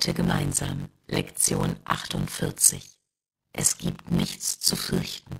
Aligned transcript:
heute 0.00 0.14
gemeinsam 0.14 0.88
Lektion 1.08 1.76
48. 1.84 2.98
Es 3.52 3.76
gibt 3.76 4.10
nichts 4.10 4.58
zu 4.58 4.74
fürchten. 4.74 5.36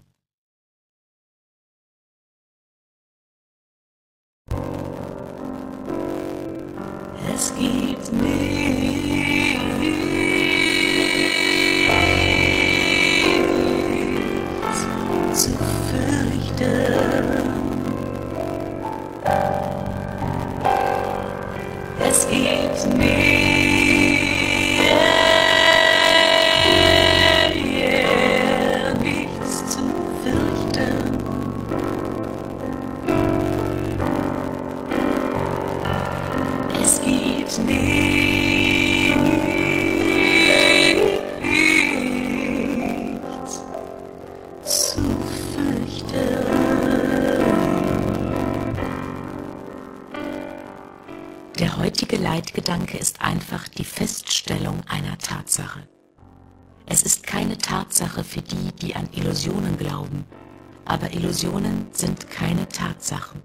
Es 7.35 7.55
gibt 7.55 8.13
nichts 8.13 8.53
zu 15.43 15.51
fürchten. 15.89 16.69
Es 21.99 22.29
gibt 22.29 22.99
mir 22.99 23.40
Der 51.59 51.77
heutige 51.77 52.17
Leitgedanke 52.17 52.97
ist 52.97 53.21
einfach 53.21 53.69
die 53.69 53.85
Feststellung 53.85 54.83
einer 54.89 55.19
Tatsache. 55.19 55.87
Es 56.87 57.03
ist 57.03 57.27
keine 57.27 57.59
Tatsache 57.59 58.25
für 58.25 58.41
die, 58.41 58.73
die 58.73 58.95
an 58.95 59.09
Illusionen 59.13 59.77
glauben, 59.77 60.25
aber 60.87 61.13
Illusionen 61.13 61.89
sind 61.93 62.31
keine 62.31 62.67
Tatsachen. 62.69 63.43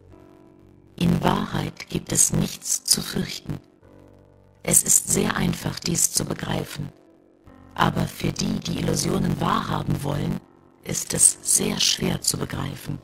In 0.95 1.21
Wahrheit 1.23 1.89
gibt 1.89 2.11
es 2.13 2.31
nichts 2.31 2.85
zu 2.85 3.01
fürchten. 3.01 3.59
Es 4.63 4.81
ist 4.83 5.09
sehr 5.09 5.35
einfach, 5.35 5.79
dies 5.79 6.11
zu 6.13 6.25
begreifen, 6.25 6.89
aber 7.73 8.07
für 8.07 8.31
die, 8.31 8.59
die 8.61 8.79
Illusionen 8.79 9.39
wahrhaben 9.41 10.03
wollen, 10.03 10.39
ist 10.83 11.13
es 11.13 11.37
sehr 11.41 11.79
schwer 11.79 12.21
zu 12.21 12.37
begreifen. 12.37 12.99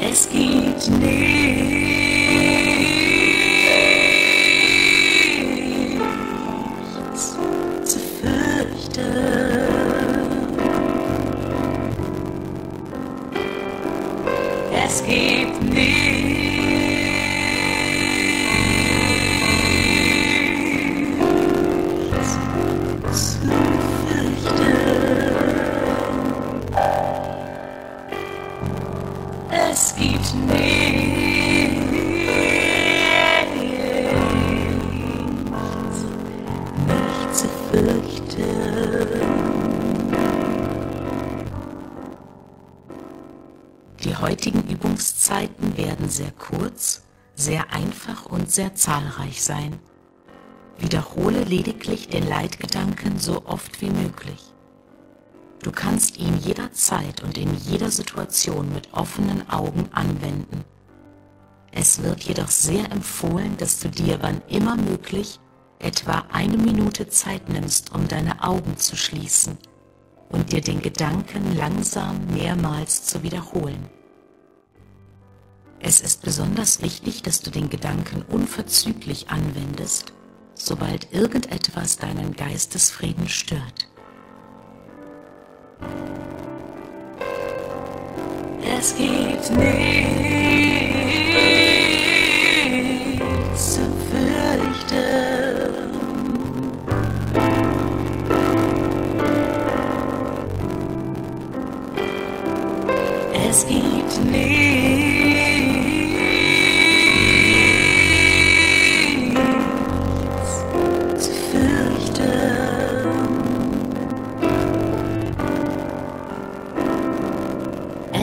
Es 0.00 0.28
gibt 0.30 0.90
nichts 1.00 1.37
Übungszeiten 44.78 45.76
werden 45.76 46.08
sehr 46.08 46.32
kurz, 46.32 47.02
sehr 47.34 47.72
einfach 47.72 48.26
und 48.26 48.50
sehr 48.50 48.74
zahlreich 48.74 49.42
sein. 49.42 49.78
Wiederhole 50.78 51.44
lediglich 51.44 52.08
den 52.08 52.26
Leitgedanken 52.26 53.18
so 53.18 53.44
oft 53.44 53.80
wie 53.80 53.90
möglich. 53.90 54.54
Du 55.62 55.72
kannst 55.72 56.18
ihn 56.18 56.38
jederzeit 56.38 57.22
und 57.22 57.36
in 57.36 57.54
jeder 57.56 57.90
Situation 57.90 58.72
mit 58.72 58.92
offenen 58.92 59.48
Augen 59.50 59.88
anwenden. 59.92 60.64
Es 61.72 62.02
wird 62.02 62.22
jedoch 62.22 62.48
sehr 62.48 62.90
empfohlen, 62.90 63.56
dass 63.56 63.80
du 63.80 63.88
dir 63.88 64.18
wann 64.20 64.40
immer 64.48 64.76
möglich 64.76 65.40
etwa 65.78 66.24
eine 66.32 66.56
Minute 66.56 67.08
Zeit 67.08 67.48
nimmst, 67.48 67.94
um 67.94 68.08
deine 68.08 68.42
Augen 68.42 68.76
zu 68.76 68.96
schließen 68.96 69.58
und 70.28 70.52
dir 70.52 70.60
den 70.60 70.80
Gedanken 70.80 71.56
langsam 71.56 72.26
mehrmals 72.26 73.04
zu 73.04 73.22
wiederholen. 73.22 73.88
Es 75.80 76.00
ist 76.00 76.22
besonders 76.22 76.82
wichtig, 76.82 77.22
dass 77.22 77.40
du 77.40 77.50
den 77.50 77.70
Gedanken 77.70 78.22
unverzüglich 78.22 79.30
anwendest, 79.30 80.12
sobald 80.54 81.12
irgendetwas 81.12 81.96
deinen 81.96 82.34
Geistesfrieden 82.34 83.28
stört. 83.28 83.87
Es 88.78 88.94
gibt 88.96 89.50
nichts 89.56 90.48
zu 93.56 93.80
fürchten. 94.10 95.48
Es 103.50 103.66
gibt 103.66 104.24
nichts 104.30 104.57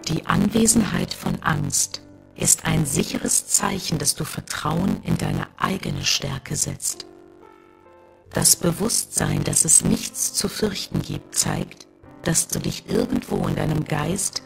Die 0.08 0.24
Anwesenheit 0.24 1.12
von 1.12 1.42
Angst 1.42 2.00
ist 2.36 2.64
ein 2.64 2.86
sicheres 2.86 3.46
Zeichen, 3.46 3.98
dass 3.98 4.14
du 4.14 4.24
Vertrauen 4.24 5.02
in 5.02 5.18
deine 5.18 5.48
eigene 5.58 6.06
Stärke 6.06 6.56
setzt. 6.56 7.04
Das 8.32 8.56
Bewusstsein, 8.56 9.44
dass 9.44 9.66
es 9.66 9.84
nichts 9.84 10.32
zu 10.32 10.48
fürchten 10.48 11.02
gibt, 11.02 11.34
zeigt, 11.34 11.86
dass 12.22 12.48
du 12.48 12.60
dich 12.60 12.88
irgendwo 12.88 13.46
in 13.46 13.56
deinem 13.56 13.84
Geist, 13.84 14.40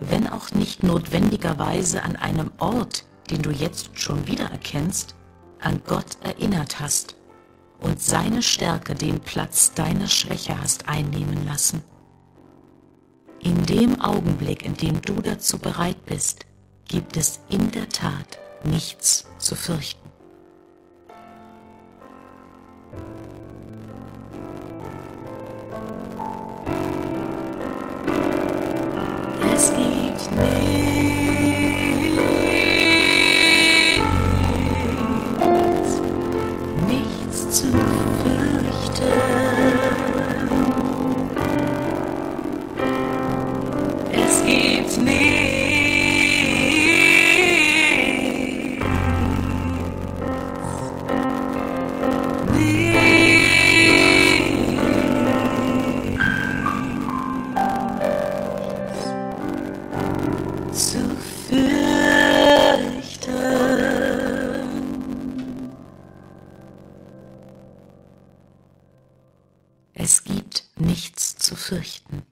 wenn 0.00 0.28
auch 0.28 0.50
nicht 0.52 0.82
notwendigerweise 0.82 2.02
an 2.02 2.16
einem 2.16 2.50
Ort, 2.58 3.04
den 3.30 3.42
du 3.42 3.50
jetzt 3.50 3.90
schon 3.98 4.26
wiedererkennst, 4.26 5.14
an 5.60 5.82
Gott 5.86 6.18
erinnert 6.22 6.80
hast 6.80 7.16
und 7.80 8.00
seine 8.00 8.42
Stärke 8.42 8.94
den 8.94 9.20
Platz 9.20 9.74
deiner 9.74 10.08
Schwäche 10.08 10.60
hast 10.60 10.88
einnehmen 10.88 11.46
lassen. 11.46 11.82
In 13.40 13.66
dem 13.66 14.00
Augenblick, 14.00 14.64
in 14.64 14.74
dem 14.74 15.00
du 15.02 15.20
dazu 15.20 15.58
bereit 15.58 16.04
bist, 16.06 16.46
gibt 16.86 17.16
es 17.16 17.40
in 17.48 17.70
der 17.70 17.88
Tat 17.88 18.38
nichts 18.64 19.26
zu 19.38 19.54
fürchten. 19.54 20.07
Nichts, 30.36 31.10
nichts 36.88 37.50
zu 37.50 38.07
Es 70.10 70.24
gibt 70.24 70.64
nichts 70.76 71.36
zu 71.36 71.54
fürchten. 71.54 72.22